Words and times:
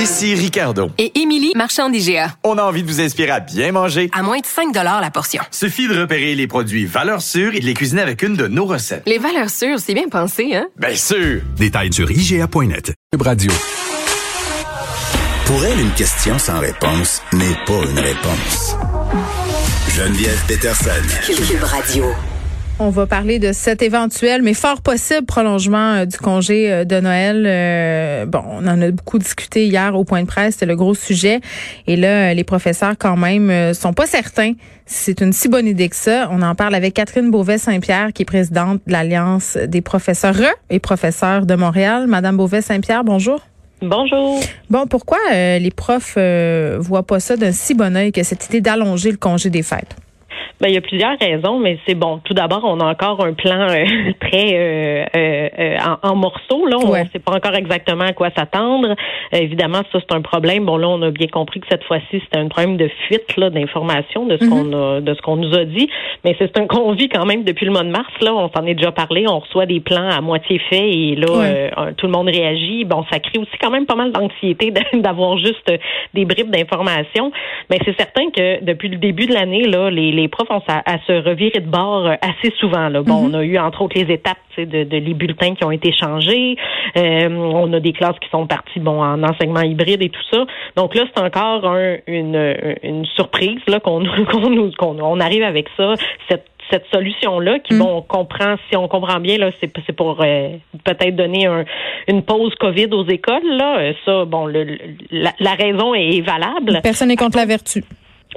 Ici 0.00 0.34
Ricardo. 0.34 0.88
Et 0.96 1.20
Émilie, 1.20 1.52
marchand 1.54 1.90
d'IGA. 1.90 2.34
On 2.42 2.56
a 2.56 2.62
envie 2.62 2.82
de 2.82 2.88
vous 2.88 3.02
inspirer 3.02 3.32
à 3.32 3.40
bien 3.40 3.70
manger. 3.70 4.08
À 4.14 4.22
moins 4.22 4.38
de 4.38 4.46
5 4.46 4.74
la 4.74 5.10
portion. 5.10 5.42
Suffit 5.50 5.88
de 5.88 6.00
repérer 6.00 6.34
les 6.34 6.46
produits 6.46 6.86
valeurs 6.86 7.20
sûres 7.20 7.54
et 7.54 7.60
de 7.60 7.66
les 7.66 7.74
cuisiner 7.74 8.00
avec 8.00 8.22
une 8.22 8.34
de 8.34 8.46
nos 8.46 8.64
recettes. 8.64 9.02
Les 9.04 9.18
valeurs 9.18 9.50
sûres, 9.50 9.78
c'est 9.78 9.92
bien 9.92 10.08
pensé, 10.08 10.54
hein? 10.54 10.68
Bien 10.78 10.94
sûr! 10.94 11.42
Détails 11.58 11.92
sur 11.92 12.10
IGA.net. 12.10 12.94
Radio. 13.20 13.52
Pour 15.44 15.62
elle, 15.66 15.80
une 15.80 15.92
question 15.92 16.38
sans 16.38 16.60
réponse 16.60 17.20
n'est 17.34 17.58
pas 17.66 17.82
une 17.90 17.98
réponse. 17.98 18.76
Geneviève 19.94 20.42
Peterson. 20.46 20.90
Cube 21.26 21.62
Radio. 21.62 22.06
On 22.82 22.88
va 22.88 23.06
parler 23.06 23.38
de 23.38 23.52
cet 23.52 23.82
éventuel, 23.82 24.40
mais 24.40 24.54
fort 24.54 24.80
possible 24.80 25.26
prolongement 25.26 25.96
euh, 25.96 26.04
du 26.06 26.16
congé 26.16 26.72
euh, 26.72 26.84
de 26.86 26.98
Noël. 26.98 27.44
Euh, 27.46 28.24
bon, 28.24 28.42
on 28.52 28.66
en 28.66 28.80
a 28.80 28.90
beaucoup 28.90 29.18
discuté 29.18 29.66
hier 29.66 29.94
au 29.94 30.04
point 30.04 30.22
de 30.22 30.26
presse, 30.26 30.54
c'était 30.54 30.64
le 30.64 30.76
gros 30.76 30.94
sujet. 30.94 31.42
Et 31.86 31.96
là, 31.96 32.32
les 32.32 32.42
professeurs 32.42 32.94
quand 32.98 33.18
même 33.18 33.74
sont 33.74 33.92
pas 33.92 34.06
certains 34.06 34.54
si 34.86 35.04
c'est 35.04 35.20
une 35.20 35.34
si 35.34 35.50
bonne 35.50 35.66
idée 35.66 35.90
que 35.90 35.94
ça. 35.94 36.30
On 36.32 36.40
en 36.40 36.54
parle 36.54 36.74
avec 36.74 36.94
Catherine 36.94 37.30
Beauvais-Saint-Pierre, 37.30 38.14
qui 38.14 38.22
est 38.22 38.24
présidente 38.24 38.80
de 38.86 38.92
l'Alliance 38.92 39.58
des 39.58 39.82
professeurs 39.82 40.36
et 40.70 40.78
professeurs 40.78 41.44
de 41.44 41.54
Montréal. 41.56 42.06
Madame 42.06 42.38
Beauvais-Saint-Pierre, 42.38 43.04
bonjour. 43.04 43.40
Bonjour. 43.82 44.40
Bon, 44.70 44.86
pourquoi 44.86 45.18
les 45.30 45.70
profs 45.70 46.16
voient 46.78 47.06
pas 47.06 47.20
ça 47.20 47.36
d'un 47.36 47.52
si 47.52 47.74
bon 47.74 47.94
oeil 47.94 48.10
que 48.10 48.22
cette 48.22 48.46
idée 48.46 48.62
d'allonger 48.62 49.10
le 49.10 49.18
congé 49.18 49.50
des 49.50 49.62
fêtes? 49.62 49.94
Ben, 50.60 50.68
il 50.68 50.74
y 50.74 50.76
a 50.76 50.82
plusieurs 50.82 51.18
raisons, 51.18 51.58
mais 51.58 51.78
c'est 51.86 51.94
bon. 51.94 52.20
Tout 52.22 52.34
d'abord, 52.34 52.60
on 52.64 52.80
a 52.80 52.84
encore 52.84 53.24
un 53.24 53.32
plan 53.32 53.66
euh, 53.70 53.84
très 54.20 54.50
euh, 54.52 55.06
euh, 55.16 55.76
en, 56.02 56.14
morceaux. 56.14 56.66
Là, 56.66 56.76
on 56.78 56.92
ne 56.92 57.04
sait 57.10 57.18
pas 57.18 57.32
encore 57.32 57.54
exactement 57.54 58.04
à 58.04 58.12
quoi 58.12 58.28
s'attendre. 58.36 58.94
évidemment, 59.32 59.80
ça 59.90 60.00
c'est 60.00 60.14
un 60.14 60.20
problème. 60.20 60.66
Bon, 60.66 60.76
là, 60.76 60.88
on 60.88 61.00
a 61.00 61.10
bien 61.10 61.28
compris 61.28 61.60
que 61.60 61.66
cette 61.70 61.84
fois-ci, 61.84 62.20
c'était 62.24 62.38
un 62.38 62.48
problème 62.48 62.76
de 62.76 62.90
fuite 63.06 63.38
là 63.38 63.48
d'informations 63.48 64.26
de 64.26 64.36
ce 64.36 64.44
qu'on 64.50 64.64
mhm. 64.64 64.74
a, 64.74 65.00
de 65.00 65.14
ce 65.14 65.22
qu'on 65.22 65.36
nous 65.36 65.54
a 65.56 65.64
dit. 65.64 65.88
Mais 66.24 66.36
c'est 66.38 66.54
un 66.58 66.66
qu'on 66.66 66.92
vit 66.92 67.08
quand 67.08 67.24
même 67.24 67.44
depuis 67.44 67.64
le 67.64 67.72
mois 67.72 67.84
de 67.84 67.90
mars. 67.90 68.12
Là, 68.20 68.34
on 68.34 68.50
s'en 68.50 68.66
est 68.66 68.74
déjà 68.74 68.92
parlé. 68.92 69.24
On 69.26 69.38
reçoit 69.38 69.64
des 69.64 69.80
plans 69.80 70.10
à 70.10 70.20
moitié 70.20 70.58
faits 70.68 70.84
et 70.84 71.16
là, 71.16 71.92
tout 71.96 72.04
le 72.04 72.12
monde 72.12 72.28
réagit. 72.28 72.84
Bon, 72.84 73.02
ça 73.10 73.18
crée 73.18 73.38
aussi 73.38 73.56
quand 73.58 73.70
même 73.70 73.86
pas 73.86 73.94
mal 73.94 74.12
d'anxiété 74.12 74.70
d'avoir 74.92 75.38
juste 75.38 75.72
des 76.12 76.26
bribes 76.26 76.50
d'informations. 76.50 77.32
Mais 77.70 77.78
c'est 77.86 77.96
certain 77.96 78.30
que 78.30 78.62
depuis 78.62 78.90
le 78.90 78.98
début 78.98 79.26
de 79.26 79.32
l'année, 79.32 79.66
là, 79.66 79.90
les, 79.90 80.12
les 80.12 80.28
profs 80.28 80.49
à, 80.50 80.98
se 81.06 81.12
revirer 81.12 81.60
de 81.60 81.68
bord 81.68 82.06
euh, 82.06 82.14
assez 82.20 82.52
souvent. 82.58 82.88
Là. 82.88 83.02
Bon, 83.02 83.22
mhm. 83.22 83.34
on 83.34 83.38
a 83.38 83.44
eu 83.44 83.58
entre 83.58 83.82
autres 83.82 83.98
les 83.98 84.12
étapes 84.12 84.38
de, 84.56 84.64
de, 84.64 84.96
les 84.96 85.14
bulletins 85.14 85.54
qui 85.54 85.64
ont 85.64 85.70
été 85.70 85.92
changés. 85.92 86.56
Euh, 86.96 87.28
on 87.28 87.72
a 87.72 87.80
des 87.80 87.92
classes 87.92 88.18
qui 88.20 88.28
sont 88.30 88.46
parties 88.46 88.80
bon 88.80 89.02
en 89.02 89.22
enseignement 89.22 89.62
hybride 89.62 90.02
et 90.02 90.08
tout 90.08 90.22
ça. 90.30 90.44
Donc 90.76 90.94
là, 90.94 91.04
c'est 91.14 91.22
encore 91.22 91.74
une, 92.06 92.56
une 92.82 93.06
surprise 93.06 93.60
là 93.68 93.80
qu'on 93.80 94.04
qu'on 94.30 94.70
qu'on 94.72 94.98
on 95.00 95.20
arrive 95.20 95.42
avec 95.42 95.68
ça. 95.76 95.94
Cette 96.28 96.46
cette 96.70 96.86
solution-là, 96.92 97.58
qui, 97.58 97.74
mhm. 97.74 97.80
bon, 97.80 97.96
on 97.96 98.02
comprend, 98.02 98.54
si 98.68 98.76
on 98.76 98.86
comprend 98.86 99.18
bien, 99.18 99.38
là, 99.38 99.50
c'est, 99.60 99.72
c'est 99.86 99.92
pour 99.92 100.20
euh, 100.22 100.50
peut-être 100.84 101.16
donner 101.16 101.46
un, 101.46 101.64
une 102.06 102.22
pause 102.22 102.54
COVID 102.60 102.86
aux 102.92 103.06
écoles, 103.08 103.56
là. 103.56 103.92
Ça, 104.04 104.24
bon, 104.24 104.46
le, 104.46 104.78
la, 105.10 105.32
la, 105.40 105.54
raison 105.54 105.94
est 105.94 106.20
valable. 106.20 106.78
Personne 106.82 107.08
n'est 107.08 107.16
contre 107.16 107.38
la 107.38 107.46
vertu. 107.46 107.82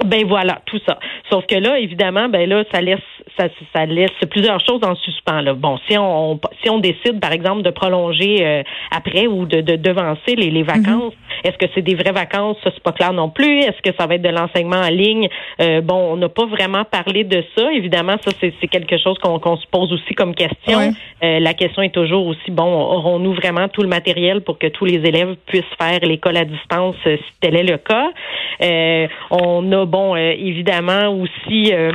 Ben 0.02 0.26
voilà, 0.26 0.60
tout 0.66 0.80
ça. 0.86 0.98
Sauf 1.30 1.46
que 1.46 1.54
là, 1.54 1.78
évidemment, 1.78 2.28
ben 2.28 2.48
là, 2.48 2.64
ça 2.72 2.80
laisse 2.80 2.98
ça, 3.38 3.48
ça 3.72 3.86
laisse 3.86 4.10
plusieurs 4.30 4.60
choses 4.60 4.80
en 4.84 4.94
suspens. 4.96 5.40
Là. 5.42 5.54
Bon, 5.54 5.78
si 5.88 5.98
on 5.98 6.40
si 6.62 6.70
on 6.70 6.78
décide, 6.78 7.20
par 7.20 7.32
exemple, 7.32 7.62
de 7.62 7.70
prolonger 7.70 8.46
euh, 8.46 8.62
après 8.90 9.26
ou 9.26 9.46
de, 9.46 9.60
de 9.60 9.76
devancer 9.76 10.34
les, 10.36 10.50
les 10.50 10.62
mhm. 10.62 10.66
vacances, 10.66 11.12
est-ce 11.44 11.58
que 11.58 11.66
c'est 11.74 11.82
des 11.82 11.94
vraies 11.94 12.12
vacances? 12.12 12.56
Ça, 12.64 12.70
c'est 12.72 12.82
pas 12.82 12.92
clair 12.92 13.12
non 13.12 13.30
plus. 13.30 13.58
Est-ce 13.60 13.80
que 13.82 13.94
ça 13.98 14.06
va 14.06 14.14
être 14.14 14.22
de 14.22 14.28
l'enseignement 14.28 14.80
en 14.80 14.88
ligne? 14.88 15.28
Euh, 15.60 15.80
bon, 15.80 16.12
on 16.12 16.16
n'a 16.16 16.28
pas 16.28 16.46
vraiment 16.46 16.84
parlé 16.84 17.24
de 17.24 17.44
ça. 17.56 17.72
Évidemment, 17.72 18.16
ça, 18.20 18.30
c'est, 18.40 18.52
quelque 18.68 18.98
chose 18.98 19.18
qu'on, 19.18 19.38
qu'on 19.38 19.56
se 19.56 19.66
pose 19.70 19.92
aussi 19.92 20.14
comme 20.14 20.34
question. 20.34 20.94
Euh, 21.22 21.40
la 21.40 21.54
question 21.54 21.82
est 21.82 21.94
toujours 21.94 22.26
aussi, 22.26 22.50
bon, 22.50 22.64
aurons-nous 22.64 23.34
vraiment 23.34 23.68
tout 23.68 23.82
le 23.82 23.88
matériel 23.88 24.40
pour 24.40 24.58
que 24.58 24.66
tous 24.66 24.84
les 24.84 25.06
élèves 25.06 25.36
puissent 25.46 25.62
faire 25.78 26.00
l'école 26.02 26.36
à 26.36 26.44
distance 26.44 26.96
si 27.04 27.18
tel 27.40 27.56
est 27.56 27.62
le 27.62 27.78
cas? 27.78 28.10
on 29.30 29.72
a, 29.72 29.84
bon, 29.84 30.16
évidemment 30.16 31.08
aussi 31.08 31.72
euh, 31.72 31.92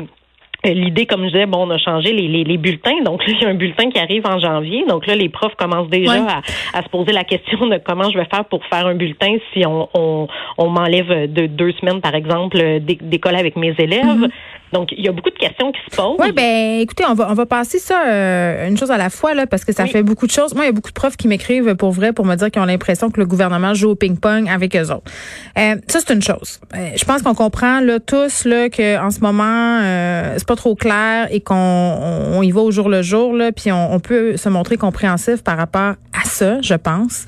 l'idée, 0.65 1.05
comme 1.05 1.23
je 1.23 1.27
disais, 1.27 1.45
bon, 1.45 1.67
on 1.67 1.69
a 1.71 1.77
changé 1.77 2.11
les, 2.11 2.27
les, 2.27 2.43
les, 2.43 2.57
bulletins. 2.57 3.01
Donc, 3.03 3.21
il 3.27 3.39
y 3.39 3.45
a 3.45 3.49
un 3.49 3.53
bulletin 3.53 3.89
qui 3.89 3.99
arrive 3.99 4.25
en 4.25 4.39
janvier. 4.39 4.85
Donc 4.87 5.07
là, 5.07 5.15
les 5.15 5.29
profs 5.29 5.55
commencent 5.55 5.89
déjà 5.89 6.25
à, 6.25 6.41
à, 6.77 6.83
se 6.83 6.89
poser 6.89 7.11
la 7.11 7.23
question 7.23 7.67
de 7.67 7.79
comment 7.83 8.09
je 8.09 8.17
vais 8.17 8.25
faire 8.25 8.45
pour 8.45 8.65
faire 8.65 8.87
un 8.87 8.95
bulletin 8.95 9.37
si 9.53 9.65
on, 9.65 9.87
on, 9.93 10.27
on 10.57 10.69
m'enlève 10.69 11.31
de 11.31 11.45
deux 11.45 11.71
semaines, 11.73 12.01
par 12.01 12.15
exemple, 12.15 12.57
d'école 12.79 13.35
avec 13.35 13.55
mes 13.55 13.73
élèves. 13.77 14.05
Mm-hmm. 14.05 14.29
Donc, 14.71 14.89
il 14.91 15.03
y 15.03 15.07
a 15.07 15.11
beaucoup 15.11 15.29
de 15.29 15.37
questions 15.37 15.71
qui 15.71 15.79
se 15.89 15.95
posent. 15.95 16.17
Oui, 16.19 16.31
ben, 16.31 16.79
écoutez, 16.79 17.03
on 17.07 17.13
va, 17.13 17.29
on 17.29 17.33
va 17.33 17.45
passer 17.45 17.79
ça 17.79 18.07
euh, 18.07 18.67
une 18.67 18.77
chose 18.77 18.91
à 18.91 18.97
la 18.97 19.09
fois, 19.09 19.33
là, 19.33 19.47
parce 19.47 19.65
que 19.65 19.73
ça 19.73 19.85
fait 19.87 20.03
beaucoup 20.03 20.27
de 20.27 20.31
choses. 20.31 20.53
Moi, 20.53 20.65
il 20.65 20.67
y 20.67 20.69
a 20.69 20.73
beaucoup 20.73 20.89
de 20.89 20.93
profs 20.93 21.17
qui 21.17 21.27
m'écrivent 21.27 21.75
pour 21.75 21.91
vrai 21.91 22.13
pour 22.13 22.25
me 22.25 22.35
dire 22.35 22.51
qu'ils 22.51 22.61
ont 22.61 22.65
l'impression 22.65 23.09
que 23.09 23.19
le 23.19 23.25
gouvernement 23.25 23.73
joue 23.73 23.89
au 23.89 23.95
ping-pong 23.95 24.47
avec 24.49 24.75
eux 24.75 24.91
autres. 24.91 25.11
Euh, 25.57 25.75
ça, 25.87 25.99
c'est 25.99 26.13
une 26.13 26.21
chose. 26.21 26.59
Euh, 26.75 26.89
je 26.95 27.05
pense 27.05 27.21
qu'on 27.21 27.35
comprend, 27.35 27.79
là, 27.81 27.99
tous, 27.99 28.45
là, 28.45 28.69
qu'en 28.69 29.11
ce 29.11 29.19
moment, 29.21 29.79
euh, 29.81 30.35
c'est 30.37 30.47
pas 30.47 30.55
trop 30.55 30.75
clair 30.75 31.27
et 31.31 31.41
qu'on 31.41 31.55
on, 31.55 32.41
y 32.41 32.51
va 32.51 32.61
au 32.61 32.71
jour 32.71 32.89
le 32.89 33.01
jour, 33.01 33.33
là, 33.33 33.51
puis 33.51 33.71
on, 33.71 33.93
on 33.93 33.99
peut 33.99 34.37
se 34.37 34.49
montrer 34.49 34.77
compréhensif 34.77 35.43
par 35.43 35.57
rapport 35.57 35.95
à 36.13 36.25
ça, 36.25 36.61
je 36.61 36.75
pense. 36.75 37.25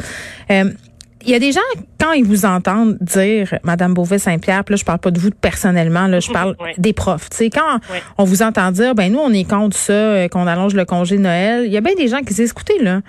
Il 1.23 1.29
y 1.29 1.35
a 1.35 1.39
des 1.39 1.51
gens, 1.51 1.59
quand 1.99 2.13
ils 2.13 2.25
vous 2.25 2.45
entendent 2.45 2.97
dire, 2.99 3.57
Madame 3.63 3.93
Beauvais-Saint-Pierre, 3.93 4.63
là, 4.67 4.75
je 4.75 4.83
parle 4.83 4.99
pas 4.99 5.11
de 5.11 5.19
vous 5.19 5.29
personnellement, 5.29 6.07
là, 6.07 6.19
je 6.19 6.31
parle 6.33 6.55
des 6.77 6.93
profs. 6.93 7.29
Tu 7.29 7.37
sais, 7.37 7.49
quand 7.49 7.79
on 8.17 8.23
vous 8.23 8.41
entend 8.41 8.71
dire, 8.71 8.95
ben 8.95 9.11
nous, 9.11 9.19
on 9.19 9.31
est 9.31 9.43
contre 9.43 9.77
ça, 9.77 9.93
euh, 9.93 10.27
qu'on 10.27 10.47
allonge 10.47 10.73
le 10.73 10.85
congé 10.85 11.17
de 11.17 11.21
Noël, 11.21 11.63
il 11.65 11.71
y 11.71 11.77
a 11.77 11.81
bien 11.81 11.95
des 11.95 12.07
gens 12.07 12.19
qui 12.19 12.33
disent, 12.33 12.51
écoutez, 12.51 12.81
là, 12.81 13.01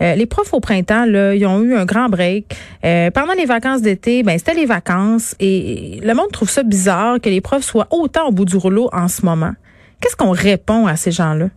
euh, 0.00 0.14
les 0.14 0.26
profs 0.26 0.54
au 0.54 0.60
printemps, 0.60 1.04
là, 1.06 1.34
ils 1.34 1.44
ont 1.46 1.62
eu 1.62 1.74
un 1.74 1.84
grand 1.84 2.08
break. 2.08 2.56
Euh, 2.84 3.10
pendant 3.10 3.32
les 3.32 3.46
vacances 3.46 3.82
d'été, 3.82 4.22
ben 4.22 4.38
c'était 4.38 4.54
les 4.54 4.66
vacances 4.66 5.34
et 5.40 6.00
le 6.02 6.14
monde 6.14 6.30
trouve 6.30 6.50
ça 6.50 6.62
bizarre 6.62 7.20
que 7.20 7.28
les 7.28 7.40
profs 7.40 7.64
soient 7.64 7.88
autant 7.90 8.28
au 8.28 8.32
bout 8.32 8.44
du 8.44 8.56
rouleau 8.56 8.88
en 8.92 9.08
ce 9.08 9.24
moment. 9.24 9.52
Qu'est-ce 10.00 10.16
qu'on 10.16 10.30
répond 10.30 10.86
à 10.86 10.96
ces 10.96 11.10
gens-là? 11.10 11.48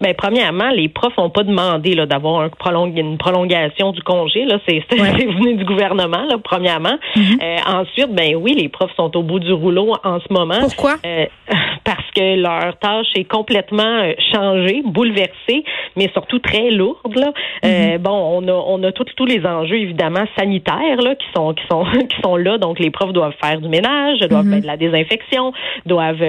Ben, 0.00 0.14
premièrement, 0.16 0.70
les 0.70 0.88
profs 0.88 1.16
n'ont 1.16 1.30
pas 1.30 1.42
demandé 1.42 1.94
là, 1.94 2.06
d'avoir 2.06 2.40
un 2.40 2.50
une 2.96 3.18
prolongation 3.18 3.92
du 3.92 4.02
congé. 4.02 4.44
Là, 4.44 4.58
c'est, 4.66 4.82
venu 4.90 5.54
du 5.54 5.64
gouvernement, 5.64 6.24
là, 6.28 6.36
premièrement. 6.42 6.96
Mm-hmm. 7.16 7.42
Euh, 7.42 7.56
ensuite, 7.80 8.14
ben 8.14 8.36
oui, 8.36 8.54
les 8.54 8.68
profs 8.68 8.94
sont 8.96 9.16
au 9.16 9.22
bout 9.22 9.38
du 9.38 9.52
rouleau 9.52 9.94
en 10.02 10.18
ce 10.20 10.32
moment. 10.32 10.60
Pourquoi? 10.60 10.96
Euh, 11.04 11.26
parce 11.84 12.10
que 12.14 12.36
leur 12.36 12.78
tâche 12.78 13.06
est 13.16 13.24
complètement 13.24 13.82
euh, 13.82 14.12
changée, 14.32 14.82
bouleversée, 14.84 15.64
mais 15.96 16.08
surtout 16.12 16.38
très 16.38 16.70
lourde. 16.70 17.14
Là. 17.14 17.32
Mm-hmm. 17.62 17.98
bon, 17.98 18.42
on 18.42 18.48
a, 18.48 18.52
on 18.52 18.82
a 18.82 18.92
tous 18.92 19.26
les 19.26 19.44
enjeux 19.46 19.78
évidemment 19.78 20.24
sanitaires 20.36 21.00
là, 21.02 21.14
qui 21.14 21.26
sont 21.34 21.54
qui 21.54 21.64
sont 21.70 21.84
qui 22.08 22.16
sont 22.22 22.36
là. 22.36 22.58
Donc, 22.58 22.78
les 22.78 22.90
profs 22.90 23.12
doivent 23.12 23.34
faire 23.42 23.60
du 23.60 23.68
ménage, 23.68 24.20
doivent 24.20 24.46
mm-hmm. 24.46 24.50
faire 24.50 24.60
de 24.62 24.66
la 24.66 24.76
désinfection, 24.76 25.52
doivent 25.86 26.22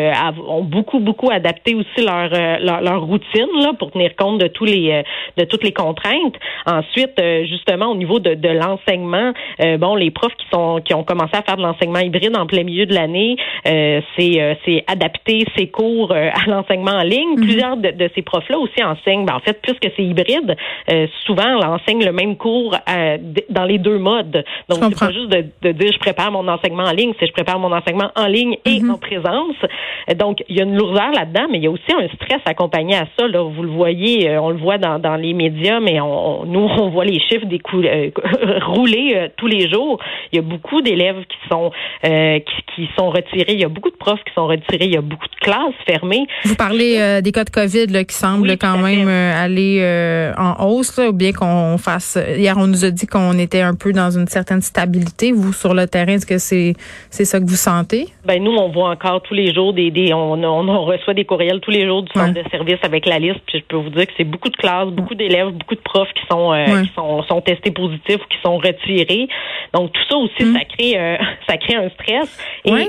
ont 0.47 0.63
beaucoup 0.63 0.99
beaucoup 0.99 1.31
adapté 1.31 1.75
aussi 1.75 2.05
leur, 2.05 2.29
leur, 2.61 2.81
leur 2.81 3.01
routine 3.01 3.47
pour 3.77 3.91
tenir 3.91 4.15
compte 4.15 4.39
de 4.39 4.47
tous 4.47 4.65
les 4.65 4.91
euh, 4.91 5.03
de 5.37 5.45
toutes 5.45 5.63
les 5.63 5.73
contraintes. 5.73 6.35
Ensuite, 6.65 7.19
euh, 7.19 7.45
justement 7.45 7.87
au 7.87 7.95
niveau 7.95 8.19
de, 8.19 8.33
de 8.35 8.49
l'enseignement, 8.49 9.33
euh, 9.61 9.77
bon, 9.77 9.95
les 9.95 10.11
profs 10.11 10.35
qui 10.35 10.45
sont 10.51 10.81
qui 10.83 10.93
ont 10.93 11.03
commencé 11.03 11.35
à 11.35 11.41
faire 11.41 11.57
de 11.57 11.61
l'enseignement 11.61 11.99
hybride 11.99 12.35
en 12.37 12.45
plein 12.45 12.63
milieu 12.63 12.85
de 12.85 12.93
l'année, 12.93 13.37
c'est 13.63 14.57
c'est 14.65 14.83
adapter 14.87 15.45
ces 15.55 15.67
cours 15.67 16.11
à 16.11 16.45
l'enseignement 16.47 16.91
en 16.91 17.03
ligne. 17.03 17.35
Mhm. 17.35 17.45
Plusieurs 17.45 17.77
de, 17.77 17.91
de 17.91 18.09
ces 18.15 18.21
profs-là 18.21 18.57
aussi 18.57 18.83
enseignent. 18.83 19.25
Ben, 19.25 19.35
en 19.35 19.39
fait, 19.39 19.59
puisque 19.61 19.89
c'est 19.95 20.03
hybride, 20.03 20.55
souvent 21.25 21.57
on 21.57 21.63
enseigne 21.63 22.03
le 22.03 22.11
même 22.11 22.35
cours 22.35 22.75
dans 23.49 23.65
les 23.65 23.77
deux 23.77 23.97
modes. 23.97 24.43
Donc 24.69 24.79
c'est 24.83 24.99
pas 24.99 25.11
juste 25.11 25.29
de, 25.29 25.45
de, 25.61 25.71
dire 25.71 25.91
je 25.93 25.99
prépare 25.99 26.31
mon 26.31 26.47
enseignement 26.47 26.83
en 26.83 26.91
ligne, 26.91 27.13
c'est 27.19 27.27
je 27.27 27.33
prépare 27.33 27.59
mon 27.59 27.71
enseignement 27.71 28.11
en 28.15 28.27
ligne 28.27 28.57
et 28.65 28.79
mhm. 28.79 28.91
en 28.91 28.97
présence. 28.97 29.55
Donc 30.15 30.43
il 30.49 30.57
y 30.57 30.59
a 30.59 30.63
une 30.63 30.75
lourdeur 30.75 31.11
là-dedans, 31.11 31.47
mais 31.51 31.57
il 31.57 31.63
y 31.63 31.67
a 31.67 31.71
aussi 31.71 31.91
un 31.91 32.07
stress 32.15 32.41
accompagné 32.45 32.95
à 32.95 33.05
ça. 33.17 33.27
Là 33.27 33.44
vous 33.49 33.63
le 33.63 33.69
voyez, 33.69 34.29
euh, 34.29 34.41
on 34.41 34.49
le 34.49 34.57
voit 34.57 34.77
dans, 34.77 34.99
dans 34.99 35.15
les 35.15 35.33
médias, 35.33 35.79
mais 35.79 35.99
on, 36.01 36.45
nous, 36.45 36.59
on 36.79 36.89
voit 36.89 37.05
les 37.05 37.19
chiffres 37.19 37.45
des 37.45 37.59
coups, 37.59 37.85
euh, 37.85 38.09
rouler 38.65 39.13
euh, 39.15 39.27
tous 39.37 39.47
les 39.47 39.69
jours. 39.69 39.99
Il 40.31 40.37
y 40.37 40.39
a 40.39 40.41
beaucoup 40.41 40.81
d'élèves 40.81 41.23
qui 41.29 41.37
sont 41.49 41.71
qui, 42.01 42.41
qui, 42.75 42.89
sont 42.97 43.09
retirés. 43.09 43.53
Il 43.53 43.59
y 43.59 43.65
a 43.65 43.69
beaucoup 43.69 43.89
de 43.89 43.95
profs 43.95 44.23
qui 44.23 44.33
sont 44.33 44.47
retirés. 44.47 44.85
Il 44.85 44.93
y 44.93 44.97
a 44.97 45.01
beaucoup 45.01 45.27
de 45.27 45.39
classes 45.41 45.73
fermées. 45.87 46.27
Vous 46.43 46.55
parlez 46.55 47.21
des 47.21 47.31
cas 47.31 47.43
de 47.43 47.49
COVID 47.49 47.87
là, 47.87 48.03
qui 48.03 48.15
semblent 48.15 48.57
quand 48.57 48.77
même 48.77 49.07
aller 49.07 49.81
en 50.37 50.65
hausse, 50.65 50.97
là, 50.97 51.09
ou 51.09 51.13
bien 51.13 51.31
qu'on 51.31 51.77
fasse. 51.77 52.17
Hier, 52.37 52.55
on 52.57 52.67
nous 52.67 52.85
a 52.85 52.91
dit 52.91 53.07
qu'on 53.07 53.37
était 53.37 53.61
un 53.61 53.75
peu 53.75 53.91
dans 53.93 54.11
une 54.11 54.27
certaine 54.27 54.61
stabilité. 54.61 55.31
Vous, 55.31 55.53
sur 55.53 55.73
le 55.73 55.87
terrain, 55.87 56.13
est-ce 56.13 56.25
que 56.25 56.37
c'est 56.37 56.73
c'est 57.09 57.25
ça 57.25 57.39
que 57.39 57.45
vous 57.45 57.55
sentez? 57.55 58.07
Ben 58.25 58.43
nous, 58.43 58.51
on 58.51 58.69
voit 58.69 58.89
encore 58.89 59.21
tous 59.21 59.33
les 59.33 59.53
jours 59.53 59.73
des, 59.73 59.91
des 59.91 60.13
on, 60.13 60.43
on, 60.43 60.85
reçoit 60.85 61.13
des 61.13 61.25
courriels 61.25 61.59
tous 61.59 61.71
les 61.71 61.85
jours 61.85 62.03
du 62.03 62.11
centre 62.13 62.33
de 62.33 62.43
service 62.49 62.79
avec 62.83 63.05
la 63.05 63.19
liste 63.19 63.34
Puis 63.45 63.59
je 63.59 63.63
peux 63.63 63.77
vous 63.77 63.89
dire 63.89 64.07
que 64.07 64.13
c'est 64.17 64.23
beaucoup 64.23 64.49
de 64.49 64.57
classes, 64.57 64.89
beaucoup 64.89 65.15
d'élèves, 65.15 65.49
beaucoup 65.49 65.75
de 65.75 65.81
profs 65.81 66.13
qui 66.13 66.25
sont 66.29 66.53
qui 66.83 66.91
sont, 66.93 67.23
sont 67.23 67.41
testés 67.41 67.71
positifs 67.71 68.21
ou 68.23 68.27
qui 68.27 68.37
sont 68.43 68.57
retirés. 68.57 69.27
Donc 69.73 69.91
tout 69.93 70.01
ça 70.09 70.17
aussi, 70.17 70.43
mm. 70.43 70.53
ça 70.53 70.65
crée 70.65 71.19
ça 71.47 71.57
crée 71.57 71.75
un 71.75 71.89
stress. 71.89 72.39
Et 72.65 72.87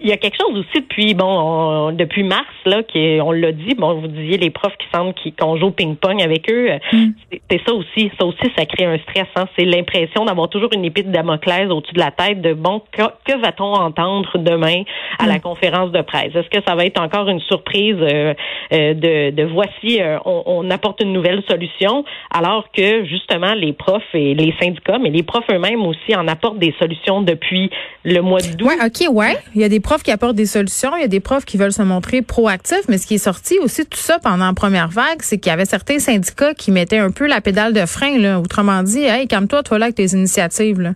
il 0.00 0.08
y 0.08 0.12
a 0.12 0.16
quelque 0.16 0.36
chose 0.40 0.58
aussi 0.58 0.80
depuis 0.80 1.14
bon 1.14 1.92
depuis 1.92 2.22
mars 2.22 2.46
là 2.64 2.82
qui 2.82 3.18
on 3.22 3.32
l'a 3.32 3.52
dit 3.52 3.74
bon 3.74 3.94
vous 4.00 4.08
disiez 4.08 4.38
les 4.38 4.50
profs 4.50 4.76
qui 4.78 4.86
semblent 4.94 5.14
qui 5.14 5.32
qu'on 5.32 5.56
joue 5.56 5.66
au 5.66 5.70
ping-pong 5.70 6.22
avec 6.22 6.50
eux 6.50 6.68
mm. 6.92 7.06
c'est 7.50 7.60
ça 7.66 7.72
aussi 7.74 8.10
ça 8.18 8.26
aussi 8.26 8.50
ça 8.56 8.66
crée 8.66 8.84
un 8.84 8.98
stress 8.98 9.26
hein. 9.36 9.46
c'est 9.56 9.64
l'impression 9.64 10.24
d'avoir 10.24 10.48
toujours 10.48 10.70
une 10.72 10.84
épée 10.84 11.02
de 11.02 11.10
Damoclès 11.10 11.70
au-dessus 11.70 11.94
de 11.94 12.00
la 12.00 12.10
tête 12.10 12.40
de 12.40 12.52
bon 12.52 12.82
que, 12.92 13.40
va-t-on 13.40 13.72
entendre 13.72 14.38
demain 14.38 14.82
à 15.18 15.26
la 15.26 15.36
mm. 15.36 15.40
conférence 15.40 15.92
de 15.92 16.02
presse? 16.02 16.34
Est-ce 16.34 16.48
que 16.48 16.64
ça 16.66 16.74
va 16.74 16.84
être 16.84 17.00
encore 17.00 17.28
une 17.28 17.40
surprise 17.40 17.96
euh, 18.00 18.34
euh, 18.72 18.94
de, 18.94 19.30
de 19.30 19.42
voici 19.44 20.00
euh, 20.00 20.18
on, 20.24 20.42
on, 20.46 20.70
apporte 20.70 21.00
une 21.02 21.12
nouvelle 21.12 21.42
solution 21.48 22.04
alors 22.30 22.70
que 22.72 23.04
justement 23.04 23.54
les 23.54 23.72
profs 23.72 24.02
et 24.14 24.34
les 24.34 24.54
syndicats 24.60 24.98
mais 24.98 25.10
les 25.10 25.22
profs 25.22 25.48
eux-mêmes 25.50 25.84
aussi 25.86 26.14
en 26.16 26.26
apportent 26.28 26.58
des 26.58 26.74
solutions 26.78 27.22
depuis 27.22 27.70
le 28.04 28.20
mois 28.20 28.40
d'août? 28.40 28.68
Ouais 28.68 28.76
ok 28.84 29.14
ouais 29.14 29.36
il 29.54 29.60
y 29.60 29.64
a 29.64 29.68
des 29.68 29.80
profs 29.86 30.02
qui 30.02 30.10
apportent 30.10 30.34
des 30.34 30.46
solutions, 30.46 30.96
il 30.96 31.02
y 31.02 31.04
a 31.04 31.08
des 31.08 31.20
profs 31.20 31.44
qui 31.44 31.56
veulent 31.56 31.72
se 31.72 31.82
montrer 31.82 32.20
proactifs, 32.20 32.88
mais 32.88 32.98
ce 32.98 33.06
qui 33.06 33.14
est 33.14 33.18
sorti 33.18 33.56
aussi 33.60 33.86
tout 33.86 34.00
ça 34.00 34.18
pendant 34.18 34.46
la 34.46 34.52
première 34.52 34.88
vague, 34.88 35.20
c'est 35.20 35.38
qu'il 35.38 35.50
y 35.50 35.52
avait 35.52 35.64
certains 35.64 36.00
syndicats 36.00 36.54
qui 36.54 36.72
mettaient 36.72 36.98
un 36.98 37.12
peu 37.12 37.28
la 37.28 37.40
pédale 37.40 37.72
de 37.72 37.86
frein, 37.86 38.18
là. 38.18 38.40
Autrement 38.40 38.82
dit, 38.82 39.04
hey, 39.04 39.28
calme-toi, 39.28 39.62
toi 39.62 39.78
là 39.78 39.84
avec 39.86 39.94
tes 39.94 40.08
initiatives, 40.08 40.80
là. 40.80 40.94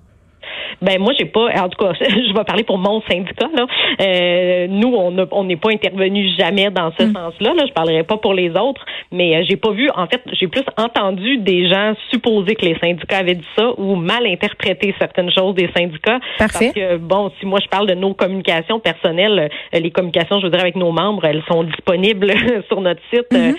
Ben 0.83 0.99
moi 1.01 1.13
j'ai 1.19 1.27
pas, 1.27 1.49
en 1.63 1.69
tout 1.69 1.85
cas, 1.85 1.93
je 2.01 2.33
vais 2.33 2.45
parler 2.45 2.65
pour 2.65 2.79
mon 2.79 3.03
syndicat 3.03 3.49
là. 3.55 3.67
Euh, 4.01 4.67
nous 4.69 4.95
on 4.95 5.45
n'est 5.45 5.57
pas 5.57 5.71
intervenu 5.71 6.29
jamais 6.39 6.71
dans 6.71 6.93
ce 6.99 7.05
hmm. 7.05 7.13
sens-là. 7.13 7.55
Là. 7.55 7.65
Je 7.67 7.73
parlerai 7.73 8.03
pas 8.03 8.17
pour 8.17 8.35
les 8.35 8.51
autres, 8.51 8.85
mais 9.13 9.37
euh, 9.37 9.45
j'ai 9.49 9.57
pas 9.57 9.71
vu. 9.71 9.89
En 9.95 10.07
fait, 10.07 10.23
j'ai 10.33 10.49
plus 10.49 10.65
entendu 10.77 11.39
des 11.39 11.69
gens 11.69 11.95
supposer 12.11 12.55
que 12.55 12.65
les 12.65 12.79
syndicats 12.79 13.19
avaient 13.19 13.35
dit 13.35 13.47
ça 13.57 13.73
ou 13.79 13.97
mal 13.97 14.27
interprété 14.27 14.95
certaines 14.99 15.31
choses 15.31 15.55
des 15.55 15.71
syndicats. 15.77 16.21
Parfait. 16.39 16.73
Parce 16.73 16.73
que 16.73 16.97
bon, 16.97 17.31
si 17.39 17.47
moi 17.47 17.59
je 17.63 17.69
parle 17.69 17.87
de 17.87 17.95
nos 17.95 18.15
communications 18.15 18.81
personnelles, 18.81 19.51
euh, 19.75 19.79
les 19.79 19.91
communications, 19.91 20.39
je 20.41 20.47
veux 20.47 20.51
dire 20.51 20.61
avec 20.61 20.77
nos 20.77 20.93
membres, 20.93 21.25
elles 21.25 21.43
sont 21.51 21.65
disponibles 21.65 22.33
sur 22.69 22.81
notre 22.81 23.01
site. 23.13 23.27
Hmm. 23.33 23.55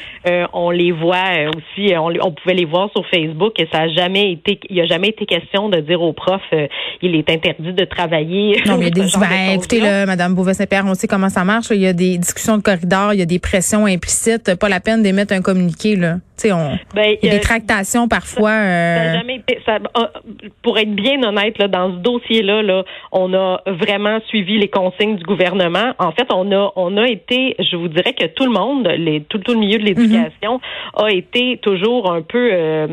on 0.53 0.69
les 0.69 0.91
voit 0.91 1.49
aussi, 1.55 1.93
on, 1.95 2.07
on, 2.21 2.31
pouvait 2.31 2.55
les 2.55 2.65
voir 2.65 2.89
sur 2.95 3.05
Facebook 3.07 3.59
et 3.59 3.67
ça 3.71 3.81
a 3.81 3.87
jamais 3.87 4.31
été, 4.31 4.59
il 4.69 4.75
y 4.75 4.81
a 4.81 4.85
jamais 4.85 5.09
été 5.09 5.25
question 5.25 5.69
de 5.69 5.79
dire 5.79 6.01
aux 6.01 6.13
profs 6.13 6.41
il 7.01 7.15
est 7.15 7.29
interdit 7.29 7.73
de 7.73 7.85
travailler. 7.85 8.61
Non, 8.65 8.77
mais 8.77 8.87
il 8.87 8.97
y 8.97 9.01
a 9.01 9.05
des 9.05 9.19
ben, 9.19 9.55
écoutez 9.55 9.79
là, 9.79 10.05
Madame 10.05 10.35
Beauvais-Saint-Pierre, 10.35 10.85
on 10.85 10.93
sait 10.93 11.07
comment 11.07 11.29
ça 11.29 11.43
marche. 11.43 11.67
Il 11.71 11.81
y 11.81 11.87
a 11.87 11.93
des 11.93 12.17
discussions 12.17 12.57
de 12.57 12.63
corridor, 12.63 13.13
il 13.13 13.19
y 13.19 13.23
a 13.23 13.25
des 13.25 13.39
pressions 13.39 13.85
implicites. 13.85 14.55
Pas 14.55 14.69
la 14.69 14.79
peine 14.79 15.03
d'émettre 15.03 15.33
un 15.33 15.41
communiqué 15.41 15.95
là. 15.95 16.17
On, 16.49 16.77
ben, 16.95 17.15
il 17.21 17.27
y 17.27 17.29
a 17.29 17.33
des 17.35 17.39
tractations 17.39 18.07
parfois. 18.07 18.51
Euh, 18.51 19.17
pour 20.63 20.77
être 20.77 20.93
bien 20.93 21.21
honnête, 21.23 21.57
là, 21.59 21.67
dans 21.67 21.91
ce 21.91 21.97
dossier-là, 21.97 22.61
là, 22.63 22.83
on 23.11 23.33
a 23.33 23.61
vraiment 23.67 24.19
suivi 24.27 24.57
les 24.57 24.69
consignes 24.69 25.15
du 25.15 25.23
gouvernement. 25.23 25.93
En 25.99 26.11
fait, 26.11 26.27
on 26.33 26.51
a, 26.51 26.71
on 26.75 26.97
a 26.97 27.07
été, 27.07 27.55
je 27.59 27.75
vous 27.75 27.87
dirais 27.87 28.13
que 28.13 28.25
tout 28.25 28.45
le 28.45 28.51
monde, 28.51 28.87
les, 28.87 29.21
tout, 29.21 29.39
tout 29.39 29.53
le 29.53 29.59
milieu 29.59 29.77
de 29.77 29.83
l'éducation, 29.83 30.53
mhm. 30.53 31.05
a 31.05 31.11
été 31.11 31.59
toujours 31.61 32.11
un 32.11 32.21
peu, 32.21 32.49
euh, 32.51 32.87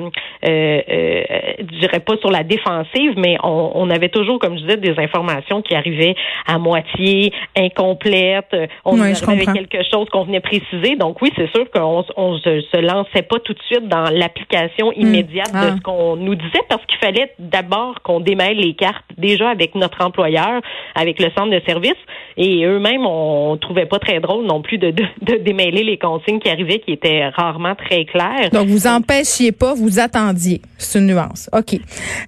euh, 0.45 0.81
euh, 0.89 1.23
je 1.59 1.79
dirais 1.79 2.01
pas 2.01 2.17
sur 2.19 2.31
la 2.31 2.43
défensive, 2.43 3.15
mais 3.17 3.37
on, 3.43 3.68
on, 3.75 3.91
avait 3.91 4.09
toujours, 4.09 4.39
comme 4.39 4.57
je 4.57 4.63
disais, 4.63 4.77
des 4.77 4.99
informations 4.99 5.63
qui 5.63 5.75
arrivaient 5.75 6.15
à 6.47 6.59
moitié, 6.59 7.33
incomplètes. 7.57 8.57
On 8.85 9.01
avait 9.01 9.47
quelque 9.47 9.79
chose 9.91 10.09
qu'on 10.11 10.25
venait 10.25 10.41
préciser. 10.41 10.97
Donc 10.97 11.21
oui, 11.23 11.33
c'est 11.37 11.51
sûr 11.51 11.71
qu'on 11.71 12.05
on 12.17 12.39
se, 12.39 12.61
se 12.61 12.81
lançait 12.81 13.23
pas 13.23 13.39
tout 13.41 13.55
de 13.55 13.63
suite 13.63 13.89
dans 13.89 14.11
l'application 14.11 14.91
hmm. 14.91 15.01
immédiate 15.01 15.53
de 15.53 15.59
ah. 15.59 15.75
ce 15.77 15.83
qu'on 15.83 16.17
nous 16.17 16.35
disait 16.35 16.63
parce 16.69 16.85
qu'il 16.87 16.99
fallait 16.99 17.33
d'abord 17.39 18.03
qu'on 18.03 18.21
démêle 18.21 18.57
les 18.57 18.75
cartes 18.75 19.05
déjà 19.17 19.51
avec 19.51 19.75
notre 19.75 20.05
employeur, 20.05 20.61
avec 20.95 21.19
le 21.21 21.31
centre 21.37 21.51
de 21.51 21.61
service. 21.67 21.99
Et 22.37 22.65
eux-mêmes, 22.65 23.05
on 23.05 23.57
trouvait 23.57 23.87
pas 23.87 23.99
très 23.99 24.21
drôle 24.21 24.45
non 24.47 24.63
plus 24.63 24.79
de, 24.79 24.91
de, 24.91 25.37
démêler 25.39 25.83
les 25.83 25.99
consignes 25.99 26.39
qui 26.39 26.49
arrivaient, 26.49 26.79
qui 26.79 26.93
étaient 26.93 27.29
rarement 27.29 27.75
très 27.75 28.05
claires. 28.05 28.51
Donc, 28.53 28.69
vous 28.69 28.87
empêchiez 28.87 29.53
pas, 29.53 29.75
vous 29.75 29.99
attendiez. 29.99 30.61
C'est 30.79 31.01
une 31.01 31.07
nuance. 31.07 31.51
OK. 31.53 31.75